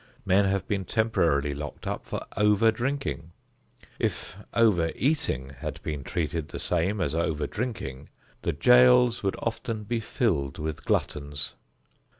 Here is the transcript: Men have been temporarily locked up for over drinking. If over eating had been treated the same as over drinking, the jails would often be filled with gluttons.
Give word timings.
Men 0.25 0.45
have 0.45 0.67
been 0.67 0.83
temporarily 0.83 1.53
locked 1.53 1.85
up 1.85 2.07
for 2.07 2.21
over 2.35 2.71
drinking. 2.71 3.33
If 3.99 4.35
over 4.51 4.91
eating 4.95 5.51
had 5.59 5.79
been 5.83 6.03
treated 6.03 6.47
the 6.47 6.57
same 6.57 6.99
as 6.99 7.13
over 7.13 7.45
drinking, 7.45 8.09
the 8.41 8.51
jails 8.53 9.21
would 9.21 9.35
often 9.37 9.83
be 9.83 9.99
filled 9.99 10.57
with 10.57 10.85
gluttons. 10.85 11.53